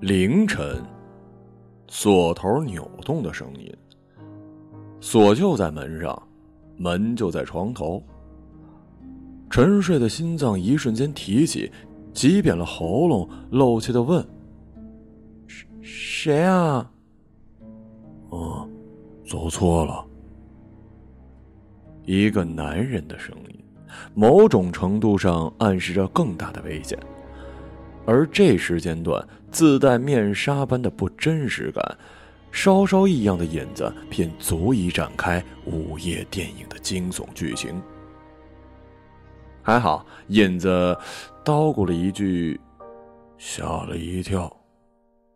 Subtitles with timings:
[0.00, 0.82] 凌晨，
[1.88, 3.70] 锁头扭动的声音。
[4.98, 6.22] 锁就在门上，
[6.78, 8.02] 门就在床头。
[9.50, 11.70] 沉睡的心脏一瞬间提起，
[12.14, 14.26] 挤扁了喉咙，漏气的问
[15.46, 16.90] ：“谁谁啊
[18.30, 18.66] ？”“哦，
[19.26, 20.06] 走错了。”
[22.06, 23.64] 一个男人的声音，
[24.14, 26.98] 某种程度上暗示着更大的危险。
[28.06, 31.98] 而这时间段自带面纱般的不真实感，
[32.50, 37.80] 稍稍异样的影子便足以展开午夜电影的惊悚剧情。
[39.62, 40.96] 还好，影子
[41.44, 42.58] 叨咕了一句
[43.38, 44.50] ：“吓了一跳”，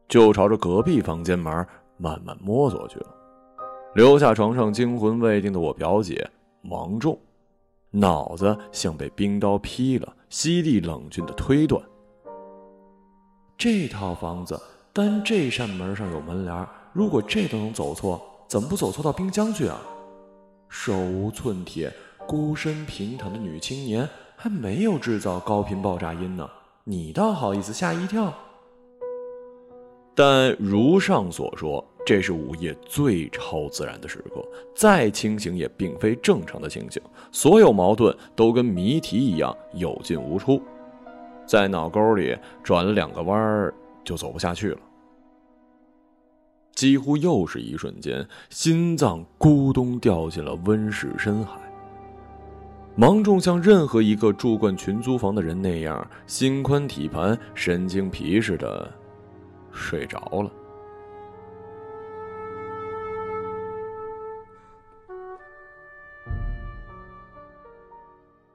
[0.08, 1.64] 就朝着隔壁房间门
[1.98, 3.06] 慢慢摸索去了，
[3.94, 6.28] 留下床上惊魂未定的我表姐
[6.62, 7.16] 芒种，
[7.90, 11.80] 脑子像被冰刀劈了，犀利冷峻的推断。
[13.56, 14.60] 这套房子，
[14.92, 19.80] 单这扇门上有门帘，如果这都能走错，怎么不走错到滨江去啊？
[20.68, 21.92] 手无寸铁、
[22.26, 26.48] 孤身平躺的女青年，还没有制造高频爆炸音呢，
[26.82, 28.34] 你倒好意思吓一跳？
[30.16, 34.44] 但如上所说，这是午夜最超自然的时刻，
[34.74, 37.00] 再清醒也并非正常的清醒，
[37.32, 40.60] 所有矛盾都跟谜题一样有进无出。
[41.46, 44.78] 在脑沟里转了两个弯儿，就走不下去了。
[46.72, 51.60] 几乎又是一瞬间，心脏咕咚掉进了温室深海。
[52.96, 58.92] 芒种像任何一个住惯群租房的人那样，心宽体盘、神经皮似的
[59.72, 60.50] 睡着了。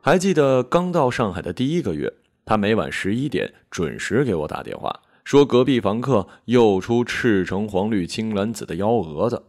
[0.01, 2.13] 还记得刚到上海的第一个月。
[2.49, 9.43] 他每晚十一点准时给我打电话，说隔壁房客又出赤橙黄绿青蓝紫的幺蛾子，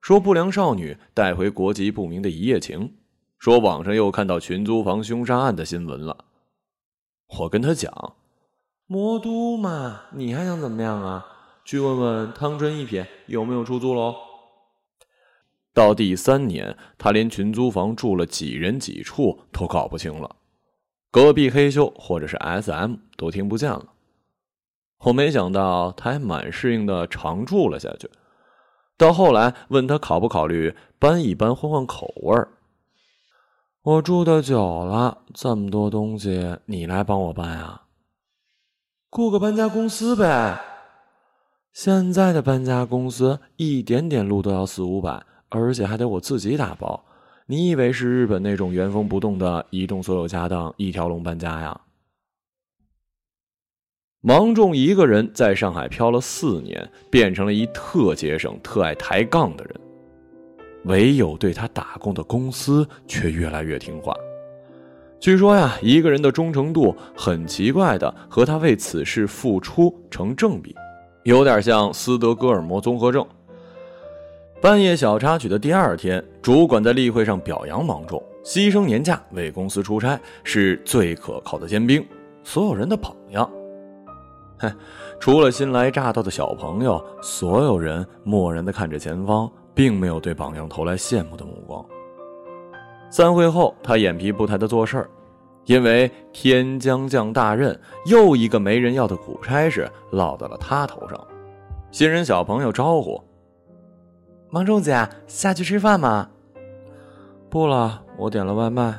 [0.00, 2.94] 说不良少女带回国籍不明的一夜情，
[3.38, 6.24] 说网上又看到群租房凶杀案的新闻了。
[7.40, 8.14] 我跟他讲，
[8.86, 11.26] 魔都嘛，你还想怎么样啊？
[11.62, 14.14] 去问问汤臣一品有没有出租喽。
[15.74, 20.36] 到第三年，他连群租房住了几人几处都搞不清了。
[21.16, 23.86] 隔壁黑修或者是 S.M 都听不见了。
[24.98, 28.10] 我没想到他还蛮适应的，常住了下去。
[28.98, 32.48] 到后来问他考不考虑搬一搬，换换口味儿。
[33.80, 37.84] 我住的久了，这么多东西你来帮我搬啊？
[39.08, 40.60] 雇个搬家公司呗。
[41.72, 47.02] 现在的搬家公司一点点路都要四五百，而且还得我自己打包。
[47.48, 51.80] 你以为是日本那种原封不动的移动所有家当一条龙搬家呀？
[54.20, 59.74] 芒种一个人在上海漂了四年，变成了一特节省、特爱抬杠的人。
[60.86, 64.12] 唯有对他打工的公司却越来越听话。
[65.20, 70.74] 据说呀，一个人的忠诚度很奇怪的和他为此事付出成正比，
[71.22, 73.24] 有点像斯德哥尔摩综合症。
[74.58, 82.04] 半夜小插曲的第二天，主管在例会上表扬芒种，牺牲年假为公司出差，是最可靠的尖兵，
[82.42, 83.48] 所有人的榜样。
[84.58, 84.72] 哼，
[85.20, 91.84] 除了新来乍到的小朋友，所有人漠然的看着前方，并没有对榜样投来羡慕的目光。
[93.10, 95.10] 散会后，他眼皮不抬的做事儿，
[95.66, 101.26] 因为天将降大任，又一个没人要的苦差事落到了他头上。
[101.90, 103.22] 新人小朋友招呼。
[104.56, 106.30] 芒种姐，下去吃饭吗？
[107.50, 108.98] 不了，我点了外卖。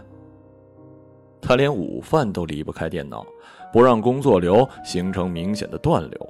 [1.42, 3.26] 他连午饭都离不开电脑，
[3.74, 6.30] 不让工作流形成明显的断流。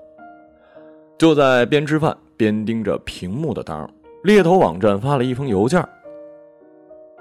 [1.18, 3.90] 就在边吃饭边盯着屏幕的当
[4.24, 5.86] 猎头网站发了一封邮件：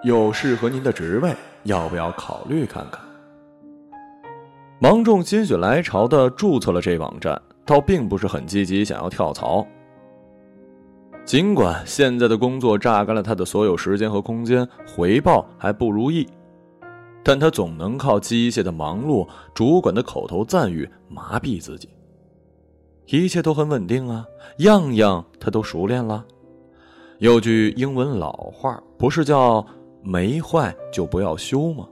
[0.05, 1.35] 有适合您的职位，
[1.65, 3.01] 要不要考虑看看？
[4.79, 9.67] 芒种心血来潮的注册了这网站，倒并不是很积极，想要跳槽。
[11.27, 16.25] 尽管现在的工作榨干了他的所有时间和空间，回报还不如意，
[17.25, 21.89] 但他总能靠机械的忙碌、主管的口头赞誉麻痹自己。
[23.07, 24.25] 一切都很稳定啊，
[24.59, 26.25] 样样他都熟练了。
[27.19, 29.67] 有句英文老话，不是叫
[30.05, 31.89] “没坏就不要修”吗？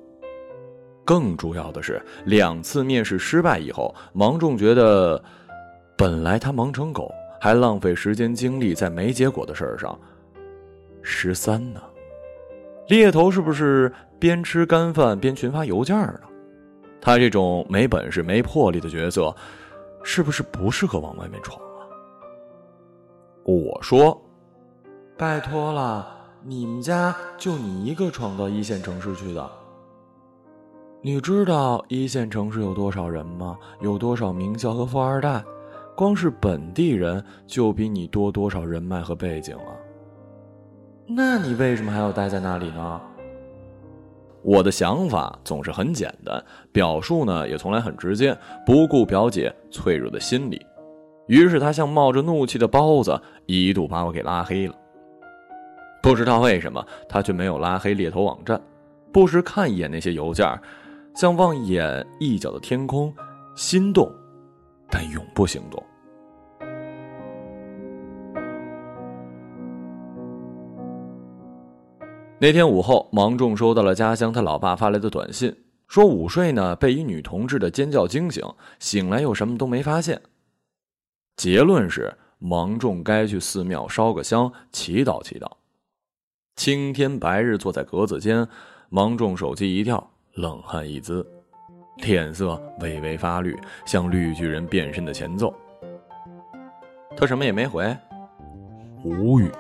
[1.05, 5.21] 更主要的是，两次面试失败以后，芒种觉得，
[5.99, 7.11] 本来他忙成狗。
[7.45, 10.01] 还浪费时间精力在没结果的事儿上。
[11.03, 11.83] 十三呢？
[12.89, 16.21] 猎头是不是边吃干饭边群发邮件呢？
[17.03, 19.37] 他这种没本事、没魄力的角色，
[20.03, 21.85] 是不是不适合往外面闯啊？
[23.45, 24.19] 我说
[25.19, 29.51] ：“拜托了，你们家就你一个闯到一线城市去的。
[31.03, 33.59] 你知道一线城市有多少人吗？
[33.83, 35.45] 有多少名校和富二代？
[35.95, 39.73] 光是本地人就比你多多少人脉和背景啊？
[41.07, 43.01] 那你为什么还要待在那里呢？”
[44.43, 48.37] 我的想法总是很简单，表述呢也从来很直接，
[48.67, 50.61] 不顾表姐脆弱的心理。
[51.29, 54.75] 于是他像冒着怒气的包子，一度把我给拉黑了。
[56.03, 58.61] 不知道为什么，他却没有拉黑猎头网站，
[59.11, 60.47] 不时看一眼那些邮件，
[61.15, 63.11] 像望一眼一角的天空，
[63.57, 64.13] 心动，
[64.95, 65.83] 但永不行动。
[72.39, 75.53] 那天午后，芒种收到了家乡他老爸发来的短信，
[75.89, 78.45] 说午睡呢被一女同志的尖叫惊醒，
[78.79, 80.23] 醒来又什么都没发现。
[81.35, 85.51] 结论是，芒种该去寺庙烧个香，祈祷祈祷。
[86.55, 88.47] 青天白日坐在格子间，
[88.91, 91.27] 芒种手机一跳，冷汗一滋，
[91.97, 95.55] 脸色微微发绿，像绿巨人变身的前奏。
[97.17, 97.97] 他什么也没回，
[99.05, 99.51] 无语。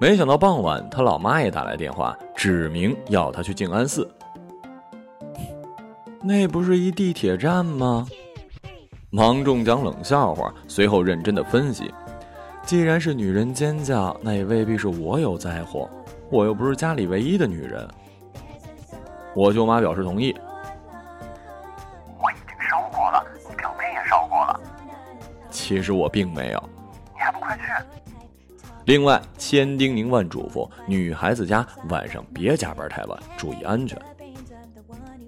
[0.00, 4.08] 没想到傍晚，他老妈也打来电话，指明要他去静安寺。
[6.22, 8.06] 那不是一地铁站吗？
[9.10, 11.92] 芒种讲冷笑话，随后认真的分析：
[12.62, 15.88] 既然是女人尖叫，那也未必是我有灾祸，
[16.30, 17.88] 我又不是家里唯一的女人。
[19.34, 20.34] 我舅妈表示同意。
[22.70, 24.60] 烧过了，你表妹也烧过了。
[25.50, 26.70] 其实我并没有。
[27.12, 27.62] 你还不快去？
[28.84, 34.00] 另外，千叮咛万嘱咐，女孩子家晚上别加班太晚，注意安全。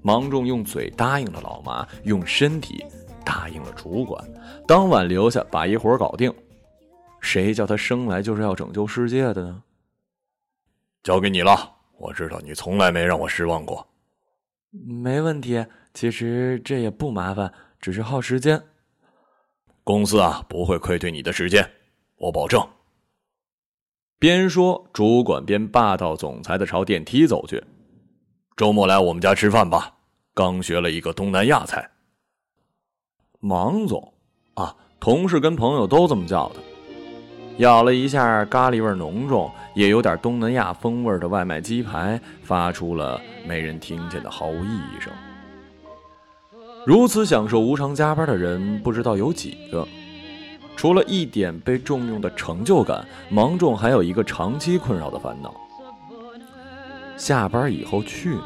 [0.03, 2.85] 芒种用嘴答应了老妈，用身体
[3.25, 4.25] 答应了主管。
[4.67, 6.33] 当晚留下把一活搞定。
[7.21, 9.63] 谁叫他生来就是要拯救世界的呢？
[11.03, 13.87] 交给你了，我知道你从来没让我失望过。
[14.73, 18.61] 没问题，其实这也不麻烦，只是耗时间。
[19.85, 21.71] 公司啊，不会亏对你的时间，
[22.17, 22.67] 我保证。
[24.19, 27.63] 边说，主管边霸道总裁的朝电梯走去。
[28.57, 29.95] 周末来我们家吃饭吧，
[30.33, 31.91] 刚学了一个东南亚菜。
[33.41, 34.15] 芒总，
[34.55, 36.72] 啊，同事跟朋友都这么叫他。
[37.59, 45.13] 咬了一下咖喱味浓重、也有点东南亚风味的外卖鸡排，发出了没人听见的毫无意义声。
[46.85, 49.87] 如此享受无偿加班的人，不知道有几个。
[50.75, 55.55] 除了一点被重用的成就感，芒种还有一个长期困扰的烦恼：
[57.17, 58.43] 下班以后去哪？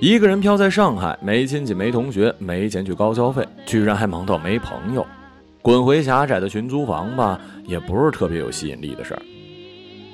[0.00, 5.06] 一个人飘在上海，没亲戚，没同学，没钱去高消费，居然还忙到没朋友。
[5.66, 9.22] 滚回狭窄的群租房吧，也不是特别有吸引力的事儿。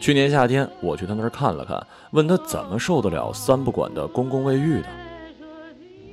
[0.01, 4.87] 去年夏天，我去他那儿看了看，问他怎么受得了三不管的公共卫浴的。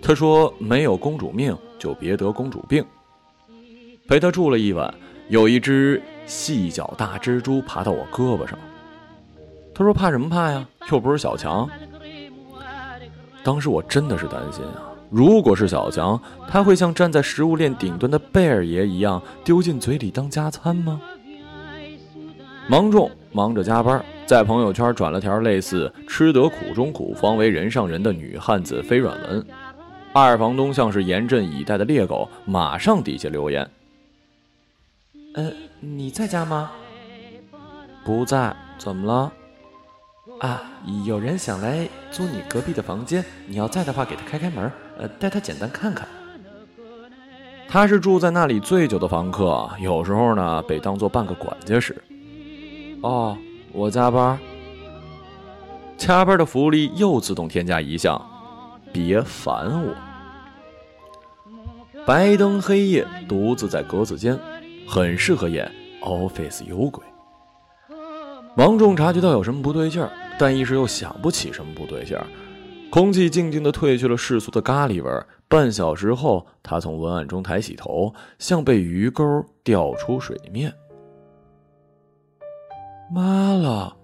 [0.01, 2.85] 他说：“没有公主命，就别得公主病。”
[4.09, 4.93] 陪他住了一晚，
[5.29, 8.59] 有一只细脚大蜘蛛爬到我胳膊上。
[9.73, 10.67] 他说：“怕什么怕呀？
[10.91, 11.65] 又不是小强。”
[13.41, 14.88] 当时我真的是担心啊！
[15.09, 21.01] 如果是小强，他会像站在食物链顶端的贝尔爷一样丢进嘴里当加餐吗？
[22.67, 29.43] 芒种忙着加班，在朋友圈转了条类似“吃得苦中苦，方为人上人”的女汉子飞软文。
[30.13, 33.67] 二房东像是严阵以待的猎狗，马上底下留言。
[35.33, 36.71] 呃，你在家吗？
[38.05, 39.31] 不在，怎么了？
[40.39, 40.61] 啊，
[41.05, 46.07] 有人想来租你隔壁的房间，你要在的话，给他开开门，呃，带他简单看看。
[47.67, 51.95] 他是住在那里最久的房客，有时候呢被当做半个管家使。
[53.01, 53.37] 哦，
[53.71, 54.37] 我加班。
[55.97, 58.19] 加班的福利又自动添加一项，
[58.91, 59.93] 别烦我。
[62.05, 64.37] 白灯黑夜，独自在格子间。
[64.87, 67.03] 很适合演 Office 有鬼。
[68.55, 72.25] 王仲察觉到有什么不对劲儿，但一时又想不起什么不对劲儿。
[72.91, 75.27] 空气静静的褪去了世俗的咖喱味儿。
[75.47, 79.23] 半小时后，他从文案中抬起头，像被鱼钩
[79.63, 80.73] 钓出水面。
[83.11, 83.95] 妈了，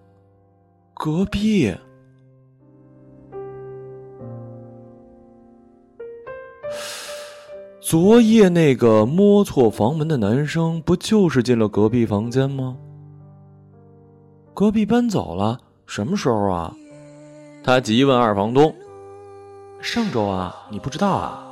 [0.94, 1.72] 隔壁。
[7.80, 12.78] 昨夜那个摸错房门的男生，不就是进了隔壁房间吗？
[14.56, 16.76] 隔壁搬走了，什么时候啊？
[17.66, 18.72] 他急问二房东。
[19.82, 21.44] 上周啊，你不知道啊？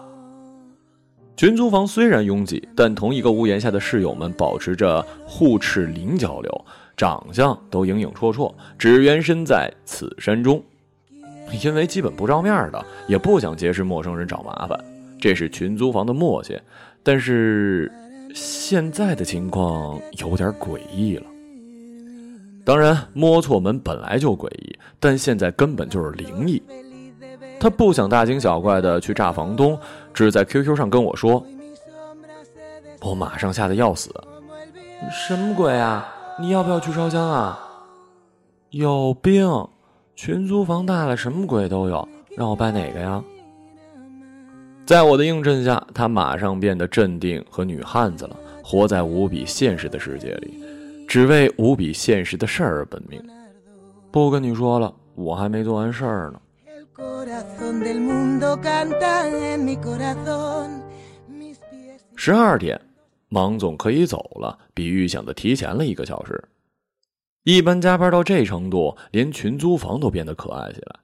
[1.35, 6.65] 群租房虽然拥挤，但同一个屋檐下的室友们保持着互斥零交流，
[6.95, 10.63] 长相都影影绰绰，只缘身在此山中。
[11.63, 14.79] 因为基本不照面的，也不想结识陌生人找麻烦，
[15.19, 16.61] 这是群租房的默契。
[17.01, 17.91] 但是
[18.35, 21.25] 现在的情况有点诡异了。
[22.65, 26.61] 当然，摸错门本来就诡异，但现在根本就是灵异。
[27.59, 29.77] 他不想大惊小怪的去炸房东，
[30.13, 31.45] 只在 QQ 上跟我说。
[33.01, 34.09] 我马上吓得要死，
[35.11, 36.07] 什么鬼啊？
[36.39, 37.59] 你要不要去烧香啊？
[38.69, 39.67] 有病！
[40.15, 43.21] 群租房大了，什么鬼都有，让我拜哪个呀？
[44.85, 50.63] 在我的映衬下，他马上变得镇定和女汉子了，活在无比现实的世界里，
[51.13, 53.23] 只为无比现实的事儿而本命。
[54.09, 56.41] 不跟你说了，我还没做完事儿呢。
[62.15, 62.81] 十二点，
[63.29, 66.45] 芒总可以走了，比预想的提前了一个小时。
[67.43, 70.95] 一般加班到这程度，连群租房都变得可爱起来。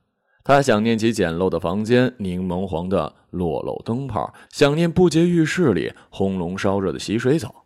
[0.44, 7.59] 他想念起简陋的房间、柠檬黄的落漏灯泡，想念不洁浴室里轰隆烧热的洗水澡，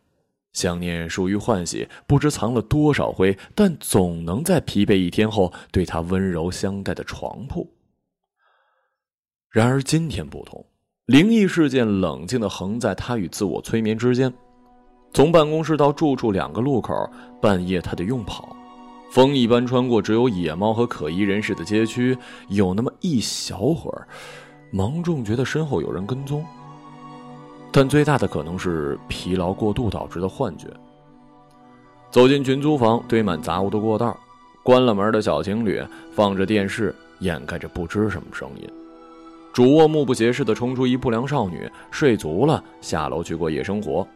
[0.54, 7.70] 想念属于换洗、不知藏了多少灰，但总能在疲惫一天后对他温柔相待的床铺。
[9.50, 10.66] 然而今天不同，
[11.08, 14.34] 灵异事件冷静的横在他与自我催眠之间。
[15.12, 16.94] 从办公室到住处两个路口，
[17.40, 18.56] 半夜他得用跑。
[19.12, 22.18] 风一般穿过只有野猫和可疑人士的街区，
[22.50, 24.08] 有那么一小会儿，
[24.72, 26.44] 芒种觉得身后有人跟踪，
[27.74, 30.68] 但最大的可能是疲劳过度导致的幻觉。
[32.12, 34.16] 走进群租房堆满杂物的过道，
[34.62, 38.70] 关了门的小情侣放着电视，掩盖着不知什么声音。
[39.52, 44.08] 主卧目不斜视的冲出一不良少女，睡足了下楼去过夜生活。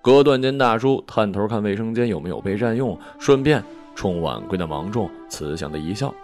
[0.00, 3.62] 隔断间大叔探头看卫生间有没有被占用，顺便。
[3.94, 6.14] 冲晚归的芒种慈祥的一笑，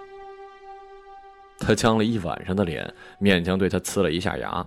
[1.58, 4.64] 他呛了一晚上的脸，勉强对他呲了一下牙。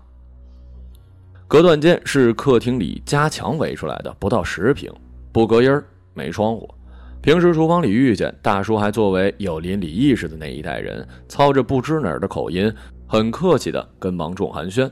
[1.48, 4.92] 隔断间是客厅里加强围出来的，不到十平，
[5.32, 5.82] 不隔音
[6.14, 6.70] 没窗户。
[7.22, 12.72] 平时厨房里遇见大叔，还作为有邻里意识的那一代人，操着不知哪儿的口音，
[13.08, 14.92] 很客气的跟芒种寒暄。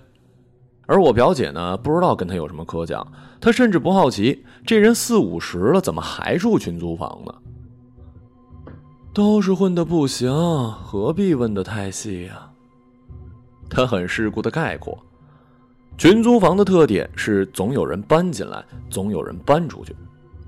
[0.87, 3.05] 而我表姐呢，不知道跟他有什么可讲，
[3.41, 7.33] 她甚至不好奇，这人四五十了，怎么还住群租房呢？
[9.13, 10.31] 都是混的不行，
[10.71, 12.49] 何必问的太细呀？
[13.69, 14.97] 他很世故的概括：
[15.97, 19.95] 群租房的特点是总有人搬进来，总有人搬出去，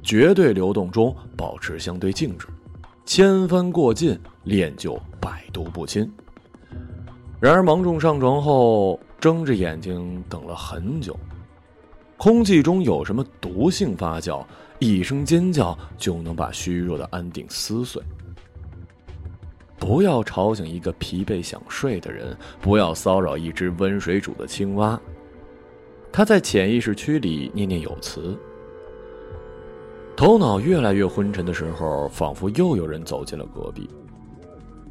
[0.04, 2.48] 绝对流动中保持相对静止，
[3.06, 6.12] 千帆过尽，练就百毒不侵。
[7.40, 11.18] 然而芒种上床后，睁着眼睛等了很久，
[12.18, 14.46] 空气中有什么毒性发酵，
[14.80, 18.04] 一声尖叫就能把虚弱的安定撕碎。
[19.80, 25.00] 不要吵醒一个疲惫想睡的人，不要骚扰一只温水煮的青蛙。
[26.18, 28.36] 他在潜意识区里念念有词。
[30.16, 33.88] 头脑越来越昏沉的时候，仿佛又有人走进了隔壁，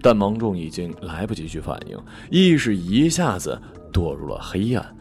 [0.00, 1.98] 但芒种已经来不及去反应，
[2.30, 3.60] 意识一下子
[3.92, 4.96] 堕入了黑暗，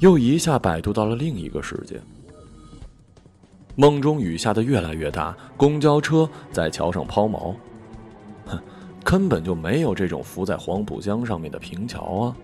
[0.00, 1.98] 又一下摆渡到了另一个世界。
[3.76, 7.54] 梦中雨下的越来越大，公交车在桥上抛锚。
[8.44, 8.60] 哼
[9.02, 12.36] 根本就没有这种浮在黄浦江上面的平桥啊！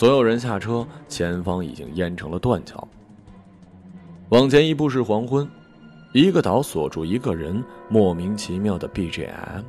[0.00, 2.88] 所有人下车，前方已经淹成了断桥。
[4.30, 5.46] 往前一步是黄昏，
[6.14, 9.62] 一个岛锁住一个人，莫名其妙的 BGM。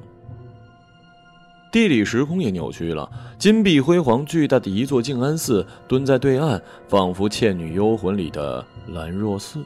[1.69, 9.61] 地理时空也扭曲了，金碧辉煌、巨大的一座静安寺蹲在对岸，仿佛《倩女幽魂》里的兰若寺。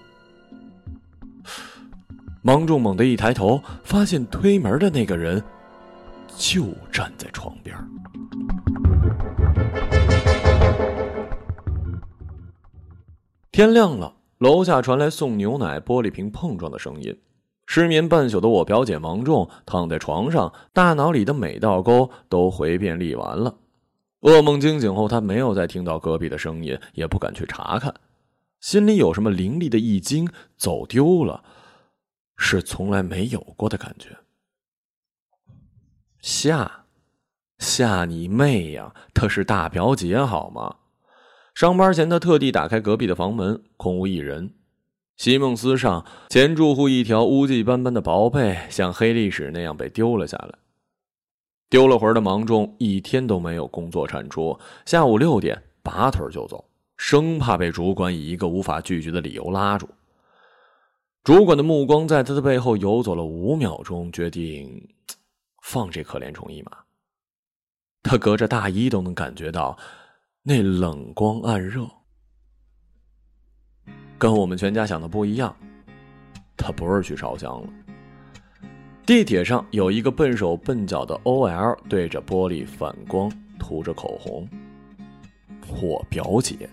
[2.42, 5.44] 芒种猛地一抬头，发现推门的那个人。
[6.38, 7.78] 就站在床边。
[13.56, 17.18] 天亮了，楼下传来送牛奶玻璃瓶碰撞的声音。
[17.66, 23.56] 失眠半宿的我表姐芒种躺在床上，大脑里的每道沟都回遍历完了。
[24.24, 27.96] 噩梦惊醒后，她没有再听到隔壁的声音，也不敢去查看，
[28.60, 31.42] 心里有什么凌厉的一惊，走丢了，
[32.36, 34.10] 是从来没有过的感觉。
[36.20, 36.84] 吓，
[37.60, 38.94] 吓你妹呀！
[39.14, 40.76] 她是大表姐好吗？
[41.56, 44.54] 上班前，他特地打开隔壁的房门，空无一人。
[45.16, 50.60] 席梦思上，前住户一条污迹斑斑的薄被，像黑历史那样被丢了下来。
[51.70, 56.66] 丢了魂的芒种一天都没有工作产出，下午六点拔腿就走，
[56.98, 59.88] 生怕被主管以一个无法拒绝的理由拉住。
[61.24, 64.90] 主管的目光在他的背后游走了五秒钟，决定
[65.62, 66.72] 放这可怜虫一马。
[68.04, 69.78] 他隔着大衣都能感觉到
[70.48, 71.90] 那冷光暗热，
[74.16, 75.56] 跟我们全家想的不一样。
[76.56, 77.68] 他不是去烧香了。
[79.08, 84.48] 地铁上有一个笨手笨脚的 OL 对着玻璃反光涂着口红。
[85.82, 86.70] 我表姐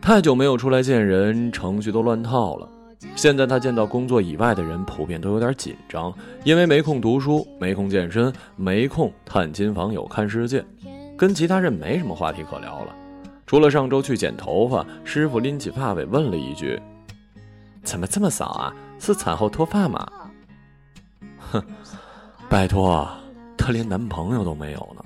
[0.00, 2.68] 太久没有出来见人，程序都乱套了。
[3.14, 6.12] 现在她见到工作以外的人，普遍都有点紧张，
[6.42, 10.64] 因为没空读书，没空健身，没空探亲访友看世界，
[11.18, 12.94] 跟其他人没什么话题可聊了。
[13.44, 16.80] 除了上周去剪头发，师傅拎起发尾问了一句
[17.82, 18.72] ：“怎么这么早啊？
[19.00, 20.06] 是产后脱发吗？”
[21.50, 21.62] 哼，
[22.48, 23.08] 拜托，
[23.56, 25.04] 她连男朋友都没有呢。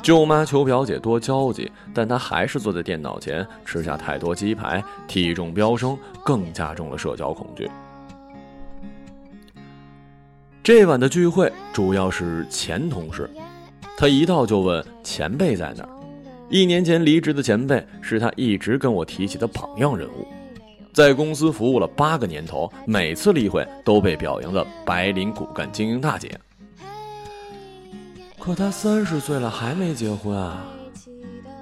[0.00, 7.68] 舅妈求表姐多交际，但她还是坐在电脑前吃下太多鸡排，体重飙升，更加重了社交恐惧。
[10.62, 13.28] 这晚的聚会主要是前同事，
[14.00, 15.88] 他一到就问前辈在哪儿。
[16.48, 20.24] 一年前离职的前辈是他一直跟我提起的榜样人物，
[20.92, 26.30] 在公司服务了八个年头，每次例会都被表扬的白领骨干精英大姐。
[28.38, 30.64] 可他三十岁了还没结婚啊！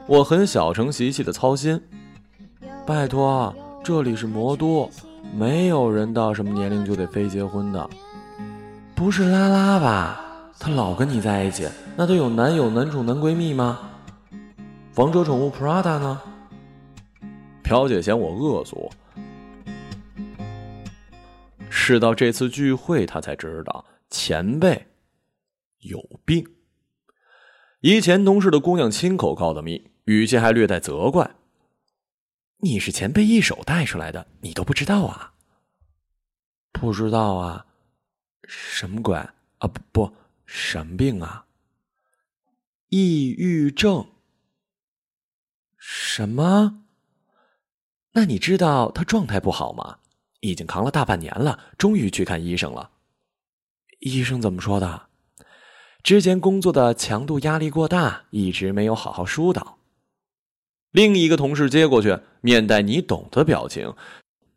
[0.07, 1.81] 我很小声习气的操心。
[2.85, 3.53] 拜托，
[3.83, 4.91] 这里是魔都，
[5.35, 7.89] 没有人到什么年龄就得非结婚的。
[8.95, 10.23] 不是拉拉吧？
[10.59, 13.91] 他老跟你在一起，那都有男友、男宠、男闺蜜吗？
[14.97, 16.21] 王者宠物 Prada 呢？
[17.63, 18.91] 朴姐嫌我恶俗，
[21.69, 24.87] 是到这次聚会，她才知道前辈
[25.81, 26.47] 有病。
[27.81, 31.31] 一前同事的姑娘亲口告的密，语气还略带责怪
[32.63, 35.35] ：“你是前辈一手带出来的，你都不知道啊
[36.73, 37.67] ？”“不知道啊？
[38.49, 39.35] 什么鬼啊？
[39.59, 40.13] 不不，
[40.47, 41.45] 什么病啊？
[42.89, 44.07] 抑郁症？
[45.77, 46.85] 什么？
[48.13, 49.99] 那你知道他状态不好吗？
[50.41, 52.91] 已经扛了大半年了，终于去看医生了。
[53.99, 55.09] 医生怎么说的？”
[56.03, 59.79] 之前工作的强度压力过大，一直没有好好疏导。
[60.93, 63.93] 另一个同事接过去，面带你懂的表情。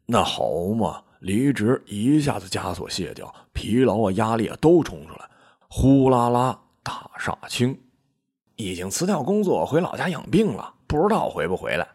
[0.05, 5.28] 那好嘛，离职一下子枷锁卸掉，疲劳啊、压力啊都冲出来，
[5.71, 7.79] 呼啦啦大煞清。
[8.55, 11.87] 已经辞掉工作，回老家养病了，不知道回不回来。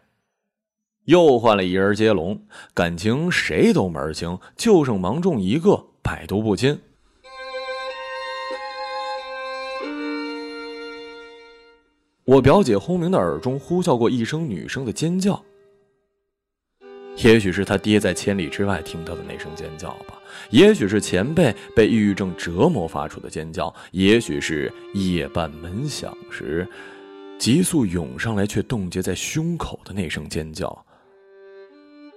[1.03, 2.41] 又换了一人接龙，
[2.73, 6.81] 感情谁都门清，就剩芒种一个百毒不侵。
[12.23, 15.43] 我表姐轰鸣的耳中呼啸过一声女生的尖叫，
[17.17, 26.67] 也许是他爹在千里之外听到的那声尖叫吧，也许是前辈被抑郁症折磨发出的尖叫，也许是夜半门响时
[27.39, 30.85] 急速涌上来却冻结在胸口的那声尖叫。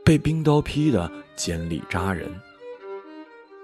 [0.05, 2.29] 被冰刀劈的尖利扎人，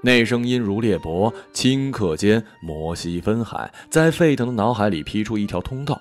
[0.03, 6.01] 那声音如裂帛，顷刻间摩西分海，在沸腾的脑海里劈出一条通道。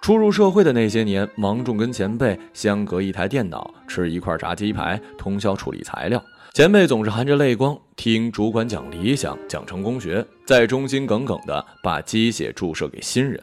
[0.00, 6.22] 初入社会的那些年，芒种跟前辈相隔一台电脑，吃一块炸鸡排，通宵处理材料。
[6.54, 13.40] 前辈总是含着泪光听主管讲理想、讲成功学，再忠心耿耿的把鸡血注射给新人。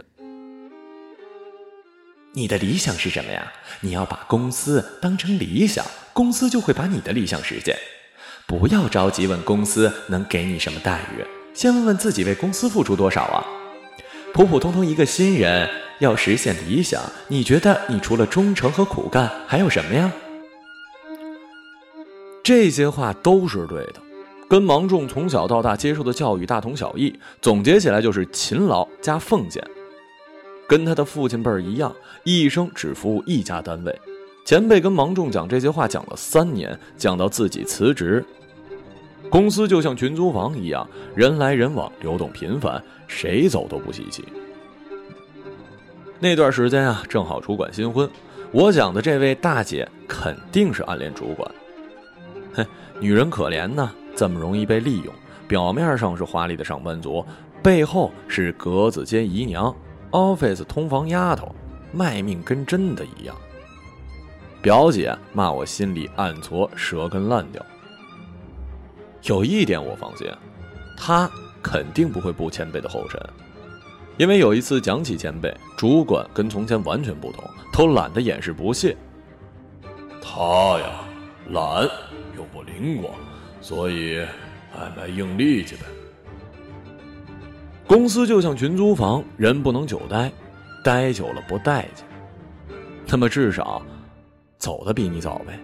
[2.33, 3.51] 你的理想是什么呀？
[3.81, 7.77] 你要把公司当成理想，公司就会把你的理想实现。
[8.47, 13.45] 不要着急问公司能给你什么待遇，先问问自己为公司付出多少啊！
[14.33, 15.69] 普普通通一个新人。
[15.99, 20.11] 要实现理想，你觉得你除了忠诚和苦干还有什么呀？
[22.43, 23.95] 这些话都是对的，
[24.47, 27.17] 跟芒种从小到大接受的教育大同小异。
[27.41, 29.65] 总结起来就是勤劳加奉献，
[30.67, 33.99] 跟他的父亲辈儿一样，一生只服务一家单位。
[34.43, 38.23] 前辈跟芒种讲这些话讲了三年，讲到自己辞职。
[39.27, 44.23] 公司就像群租房一样，人来人往，流动频繁，谁走都不稀奇。
[46.25, 48.09] 那段时间啊，正好主管新婚，
[48.51, 51.51] 我讲的这位大姐肯定是暗恋主管。
[52.55, 52.65] 哼，
[52.99, 55.13] 女人可怜呢，这么容易被利用。
[55.47, 57.23] 表面上是华丽的上班族，
[57.61, 59.71] 背后是格子间姨娘、
[60.09, 61.53] office 通房丫头，
[61.91, 63.35] 卖命跟真的一样。
[64.63, 67.63] 表姐骂我心里暗搓舌根烂掉。
[69.25, 70.27] 有一点我放心，
[70.97, 71.29] 她
[71.61, 73.21] 肯定不会步前辈的后尘。
[74.17, 78.95] 因为有一次讲起前辈，主管跟从前完全不同，都懒得掩饰不屑。
[80.21, 81.01] 他呀，
[81.49, 81.83] 懒
[82.37, 83.13] 又不灵光，
[83.59, 84.19] 所以
[84.73, 85.81] 爱卖硬力气呗。
[87.85, 90.31] 公司就像群租房，人不能久待，
[90.83, 92.05] 待久了不待见。
[93.07, 93.81] 那么至少，
[94.57, 95.59] 走的比你早呗。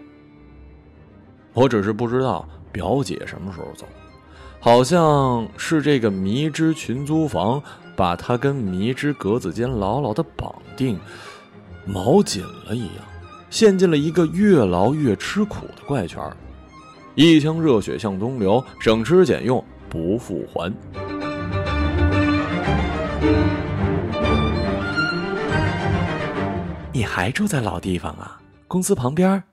[1.54, 3.86] 我只是不知道表姐什么时候走，
[4.60, 7.62] 好像是这个迷之群租房
[8.02, 11.00] 把他跟迷之格子间牢牢的绑定，
[11.88, 13.06] 锚紧了一样，
[13.52, 16.20] 陷进了一个越牢越吃苦的怪圈
[17.14, 20.74] 一腔热血向东流，省吃俭用不复还。
[26.92, 28.42] 你还住在老地方啊？
[28.68, 29.44] 公司旁边。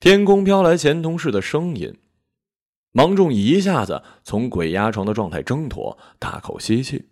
[0.00, 1.94] 天空飘来前同事的声音，
[2.96, 7.08] 芒种一下子从鬼压床的状态挣脱，大口吸气。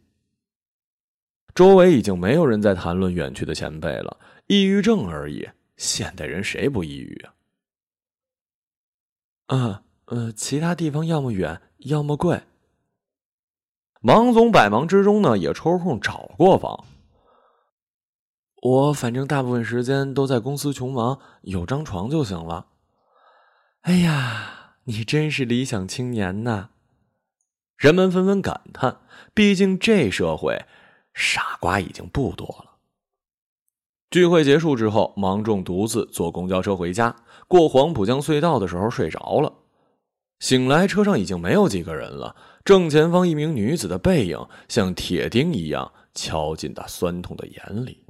[1.56, 4.16] 周围已经没有人在谈论远去的前辈了，
[4.46, 5.48] 抑郁症而已。
[5.76, 7.34] 现代人谁不抑郁啊？
[9.48, 12.42] 嗯呃，其他地方要么远，要么贵。
[14.00, 16.84] 芒总百忙之中呢，也抽空找过房。
[18.62, 22.68] 我反正大部分时间都在公司穷忙，有张床就行了。
[23.80, 26.70] 哎呀，你真是理想青年呐！
[27.76, 28.98] 人们纷纷感叹，
[29.32, 30.64] 毕竟这社会
[31.14, 32.78] 傻瓜已经不多了。
[34.10, 37.14] 聚会结束之后，芒种独自坐公交车回家。
[37.46, 39.52] 过黄浦江隧道的时候睡着了，
[40.40, 42.34] 醒来车上已经没有几个人了。
[42.64, 48.04] 正前方一名女子的背影像铁钉一样敲进他酸痛的眼里。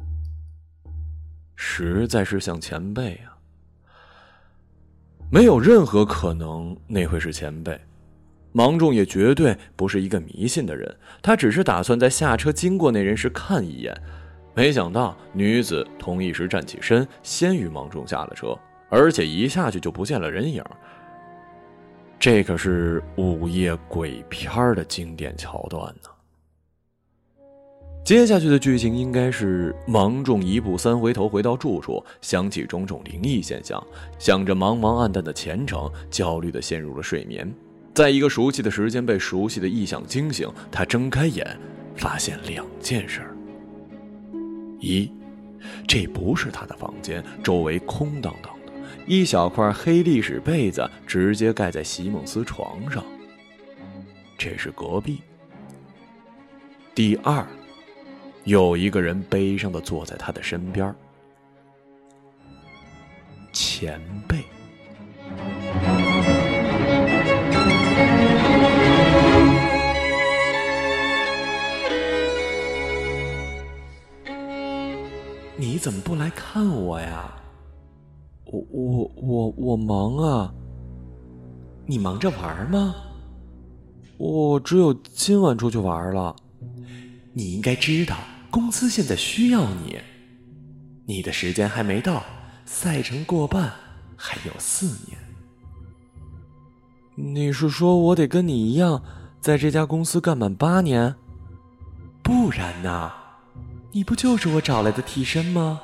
[1.54, 3.32] 实在是像前辈啊！
[5.33, 7.81] 没有任何可能那会是前辈。
[8.53, 13.99] 芒种也绝对不是一个迷信的人，他只是打算在下车经过那人时看一眼。
[14.55, 18.55] 没想到女子同一时站起身，先于芒种下了车，
[18.90, 20.62] 而且一下去就不见了人影。
[22.21, 26.11] 这可是午夜鬼片的经典桥段呢。
[28.05, 33.81] 接下去的剧情应该是芒种一步三回头回到住处，想起种种灵异现象，
[34.19, 37.49] 想着茫茫暗淡的前程，焦虑的陷入了睡眠。
[37.95, 41.57] 在一个熟悉的时间被熟悉的异象惊醒，他睁开眼，
[41.95, 43.23] 发现两件事：
[44.81, 45.09] 一，
[45.87, 48.73] 这不是他的房间，周围空荡荡的，
[49.07, 53.05] 一小块黑历史被子直接盖在席梦思床上，
[54.37, 55.21] 这是隔壁。
[56.97, 57.47] 第二。
[58.44, 60.94] 有一个人悲伤的坐在他的身边
[63.52, 64.44] 前辈。
[75.57, 77.33] 你怎么不来看我呀？
[78.46, 80.52] 我我我我忙啊。
[81.87, 82.94] 你忙着玩吗？
[84.18, 86.35] 我只有今晚出去玩了。
[87.33, 88.16] 你应该知道。
[88.53, 89.99] 公司现在需要你，
[91.07, 92.23] 你的时间还没到，
[92.67, 93.73] 赛程过半，
[94.15, 95.19] 还有四年。
[97.15, 99.03] 你是说我得跟你一样，
[99.41, 101.15] 在这家公司干满八年？
[102.23, 103.11] 不然呢？
[103.91, 105.81] 你不就是我找来的替身吗？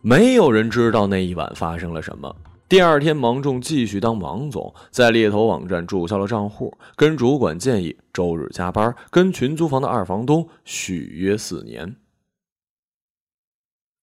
[0.00, 2.34] 没有人知道那一晚发生了什么。
[2.70, 11.96] 第二天，芒种继续当芒总，在猎头网站注销了账户，跟主管建议周日加班，跟群租房的二房东续约四年。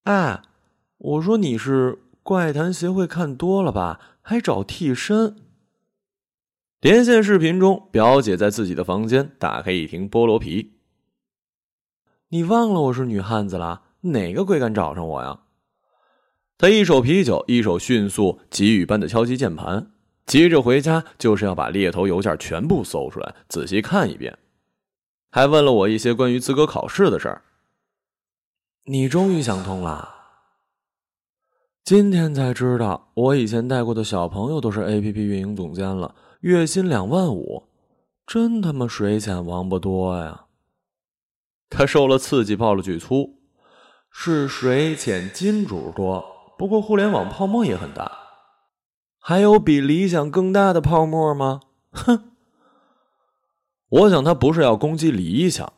[0.03, 0.41] 哎，
[0.97, 4.01] 我说你是怪谈协会看多了吧？
[4.21, 5.38] 还找替身？
[6.82, 10.73] 连线视频中，表姐在自己的房间打开一瓶菠萝啤。
[12.27, 13.84] 你忘了我是女汉子了？
[14.01, 15.39] 哪个鬼敢找上我呀？
[16.60, 19.91] 他一手啤酒，一手迅速急雨般的敲击键盘，
[20.26, 24.36] 急着回家就是要把猎头邮件全部搜出来，仔细看一遍，
[25.30, 27.43] 还问了我一些关于资格考试的事儿。
[28.86, 30.15] 你终于想通了，
[31.84, 37.67] 今天才知道，我以前带过的小朋友都是 A P P 运营总监了，月薪两万五，
[38.26, 40.46] 真他妈水浅王八多呀！
[41.70, 43.38] 他受了刺激，爆了句粗，
[44.10, 46.37] 是水浅金主多。
[46.58, 48.12] 不过互联网泡沫也很大，
[49.20, 51.62] 还有比理想更大的泡沫吗？
[51.91, 52.32] 哼！
[53.89, 55.72] 我想他不是要攻击理想，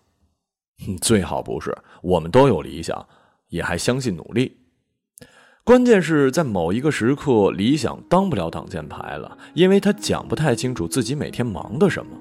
[1.02, 1.78] 最好不是。
[2.02, 3.08] 我们都有理想，
[3.50, 4.58] 也还相信努力。
[5.64, 12.12] 关键是在某一个时刻，理想当不了挡箭牌了，因为他讲不太清楚自己每天忙的什么。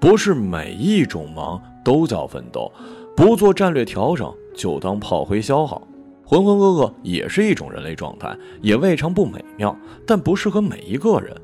[0.00, 2.70] 不是每一种忙都叫奋斗，
[3.16, 5.80] 不做战略调整就当炮灰消耗。
[6.28, 9.74] 浑浑噩噩也是一种人类状态，也未尝不美妙，
[10.06, 11.34] 但不适合每一个人。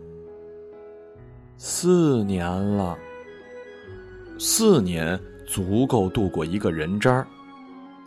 [1.57, 2.95] 四年了，
[4.39, 7.27] 四年足够度过一个人渣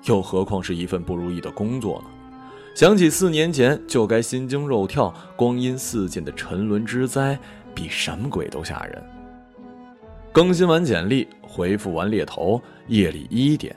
[0.03, 2.11] 又何况是一份不如意的工作呢？
[2.75, 7.39] 想起四年前就该心惊肉跳、光阴似箭的沉沦之灾，
[7.73, 9.03] 比什么鬼都吓人。
[10.31, 13.75] 更新完简历，回复完猎头，夜里一点。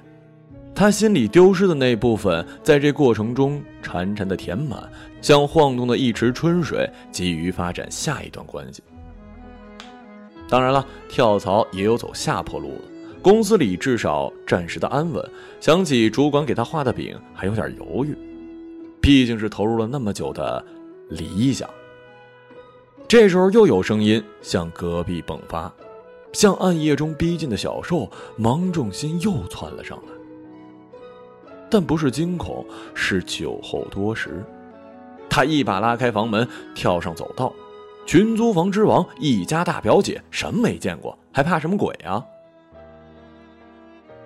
[0.74, 4.82] 他心里丢失的那部分，在这过程中潺潺的填满，
[5.20, 8.82] 像晃动的一池春水，急于发展下一段关系。
[10.48, 12.84] 当然了，跳槽也有走下坡路的。
[13.20, 15.22] 公司里至少暂时的安稳。
[15.60, 18.16] 想起主管给他画的饼，还有点犹豫。
[19.00, 20.64] 毕竟是投入了那么久的
[21.10, 21.68] 理想。
[23.06, 25.70] 这时候又有声音向隔壁迸发，
[26.32, 30.19] 像暗夜中逼近的小兽，芒种心又窜了上来。
[31.70, 34.44] 但不是惊恐，是酒后多时。
[35.28, 37.52] 他一把拉开房门，跳上走道。
[38.06, 42.24] 群租房之王，一家大表姐，什么没见过，还怕什么鬼啊？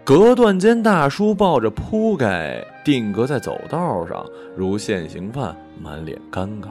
[0.03, 4.25] 隔断间大叔抱着铺盖定格在走道上，
[4.57, 6.69] 如现行犯，满脸尴尬。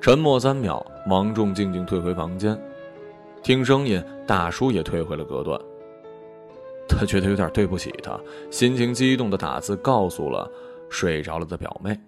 [0.00, 2.58] 沉默三秒，芒种静静退回房间，
[3.42, 5.60] 听声音，大叔也退回了隔断。
[6.88, 8.18] 他觉得有点对不起他，
[8.50, 10.50] 心情激动的打字告诉了
[10.88, 11.98] 睡着了的表妹。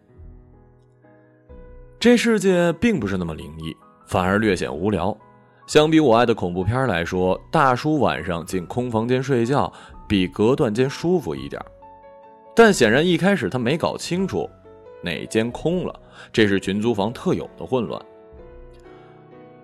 [2.00, 5.16] 这世界并不是那么灵异，反而略显无聊。
[5.66, 9.70] 相比我爱的恐怖片来说，大叔晚上进空房间睡觉
[10.08, 11.60] 比隔断间舒服一点。
[12.54, 14.48] 但显然一开始他没搞清楚
[15.02, 16.00] 哪间空了，
[16.32, 18.00] 这是群租房特有的混乱。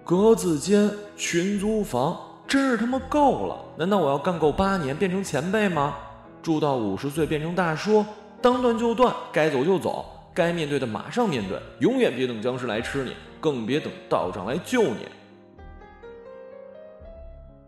[0.04, 2.18] 格子间群租房。
[2.46, 3.56] 真是他妈够了！
[3.76, 5.96] 难道我要干够八年变成前辈吗？
[6.42, 8.04] 住到五十岁变成大叔，
[8.42, 10.04] 当断就断，该走就走，
[10.34, 15.08] 该面对的马上面对，永远别等僵尸来吃你，更别等道长来救你。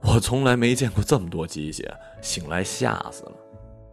[0.02, 3.32] 我从来没见过这么多鸡血，醒来吓死了。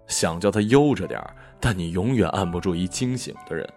[0.05, 1.19] 想叫他悠着点
[1.61, 3.67] 但你永远按不住一清醒的人。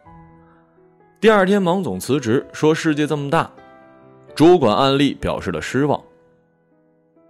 [1.20, 3.48] 第二天，芒总辞职，说世界这么大，
[4.34, 6.02] 主管案例表示了失望。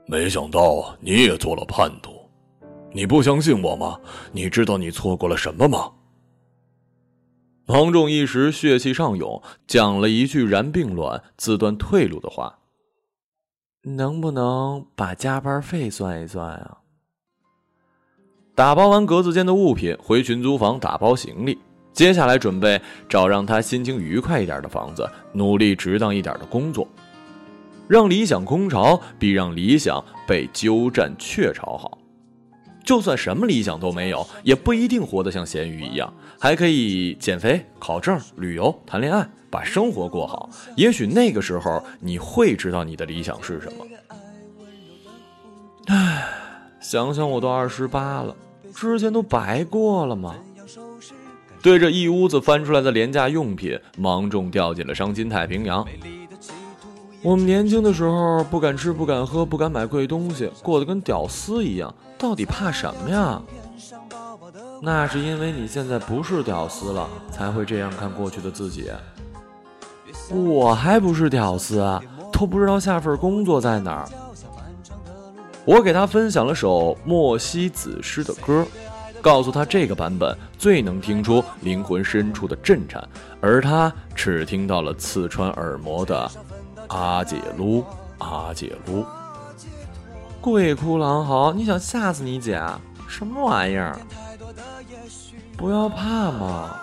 [0.09, 2.13] 没想到你也做了叛徒，
[2.93, 3.99] 你不相信我吗？
[4.31, 5.91] 你知道你错过了什么吗？
[7.67, 12.61] 芒种一时血气上涌，讲了一句然并卵、自断退路的话
[13.83, 16.79] ：“能不能把加班费算一算啊？”
[18.55, 21.59] 打包完格子间的物品，回群租房打包行李，
[21.93, 26.87] 接下来准备找让他心情愉快一点的房子，努力值当一点的工作。
[27.89, 31.99] 让理想空巢比让理想被鸠占鹊巢好。
[32.85, 40.49] 就算什么理想都没有，也不一定活得像咸鱼一样，还可以减肥、考证、旅游、谈恋爱，把生活过好。
[40.77, 43.85] 也许那个时候你会知道你的理想是什么。
[45.87, 46.29] 唉，
[46.81, 48.35] 想想我都二十八了，
[48.73, 50.37] 之前都白过了吗？
[51.61, 55.85] 对着一屋子翻出来的廉价用品，芒种掉进了伤心太平洋。
[57.27, 63.43] 我们年轻的时候不敢吃不敢喝不敢买贵东西，过得跟屌丝一样，到底怕什么呀？
[64.81, 68.93] 那是因为你现在不是屌丝了，才会这样看过去的自己。
[70.31, 72.01] 我还不是屌丝啊，
[72.33, 74.09] 都不知道下份工作在哪儿。
[75.65, 78.65] 我给他分享了首莫西子诗的歌，
[79.21, 83.03] 告诉他这个版本最能听出灵魂深处的震颤，
[83.41, 86.31] 而他只听到了刺穿耳膜的。
[86.89, 87.85] 阿姐撸，
[88.19, 89.05] 阿姐撸，
[90.41, 91.53] 鬼哭狼嚎！
[91.53, 92.81] 你想吓死你姐啊？
[93.09, 93.99] 什么玩意儿？
[95.57, 96.77] 不要怕嘛！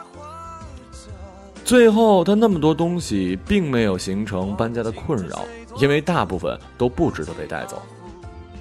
[1.64, 5.46] 最后，他那么多东西并没有形成搬家的困扰，
[5.78, 7.82] 因为大部分都不值得被带走。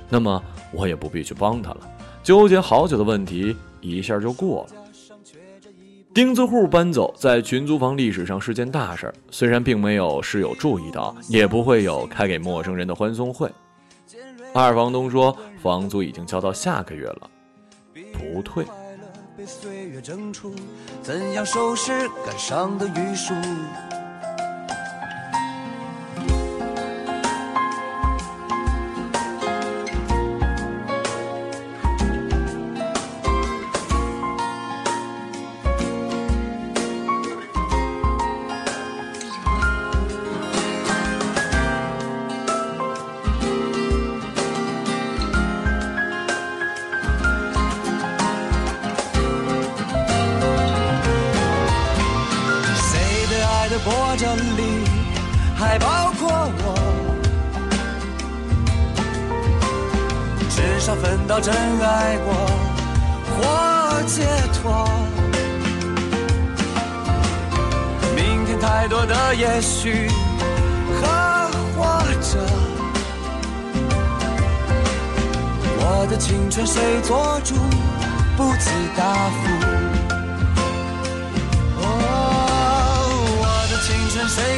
[0.08, 1.78] 那么，我也不必去帮他了。
[2.22, 4.81] 纠结好久的问题，一下就过了。
[6.14, 9.14] 钉子户搬走，在群租房历史上是件大事儿。
[9.30, 13.50] 虽然并没有室友注意到，也不会有开给陌生人的欢送会。
[14.52, 17.30] 二房东说，房租已经交到下个月了，
[18.12, 18.66] 不退。
[21.02, 21.90] 怎样收拾
[22.26, 23.32] 感伤的余树？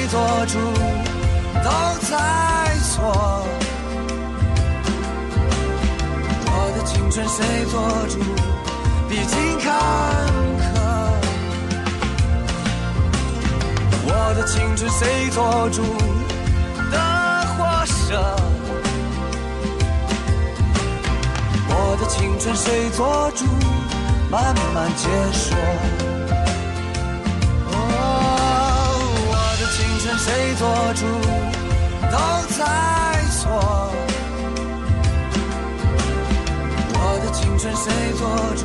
[0.05, 0.59] 谁做主？
[1.62, 1.71] 都
[2.11, 3.47] 在错。
[6.45, 8.19] 我的青春谁做主？
[9.09, 9.73] 历经坎
[10.61, 10.62] 坷。
[14.07, 15.83] 我的青春谁做主
[16.90, 16.99] 的
[17.57, 18.37] 活蛇？
[21.71, 23.47] 我的青春谁做主？
[24.31, 26.13] 慢慢解说。
[30.25, 31.05] 谁做主？
[32.11, 32.17] 都
[32.57, 32.65] 在
[33.29, 33.43] 错。
[36.95, 37.85] 我的青春谁
[38.17, 38.23] 做
[38.57, 38.65] 主？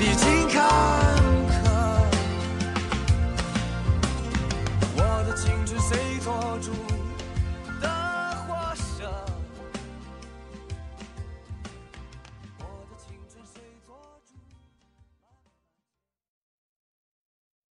[0.00, 0.56] 历经坎
[1.52, 1.54] 坷。
[4.96, 6.95] 我的青春谁做主？